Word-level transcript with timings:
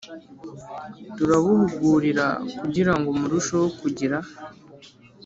Turabahugurira 1.15 2.25
kugira 2.59 2.93
ngo 2.99 3.09
murusheho 3.19 3.67
kugira 3.81 4.17